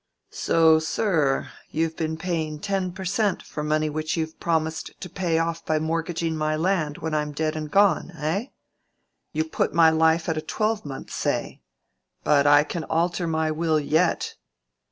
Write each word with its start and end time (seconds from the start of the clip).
"So, 0.31 0.79
sir, 0.79 1.51
you've 1.69 1.95
been 1.95 2.17
paying 2.17 2.57
ten 2.59 2.91
per 2.91 3.05
cent 3.05 3.43
for 3.43 3.61
money 3.63 3.87
which 3.87 4.17
you've 4.17 4.39
promised 4.39 4.99
to 4.99 5.09
pay 5.11 5.37
off 5.37 5.63
by 5.63 5.77
mortgaging 5.77 6.35
my 6.35 6.55
land 6.55 6.97
when 6.97 7.13
I'm 7.13 7.33
dead 7.33 7.55
and 7.55 7.69
gone, 7.69 8.09
eh? 8.17 8.47
You 9.31 9.43
put 9.45 9.75
my 9.75 9.91
life 9.91 10.27
at 10.27 10.37
a 10.39 10.41
twelvemonth, 10.41 11.11
say. 11.11 11.61
But 12.23 12.47
I 12.47 12.63
can 12.63 12.83
alter 12.85 13.27
my 13.27 13.51
will 13.51 13.79
yet." 13.79 14.33